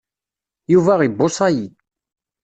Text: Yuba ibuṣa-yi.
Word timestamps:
Yuba 0.73 0.93
ibuṣa-yi. 1.07 1.67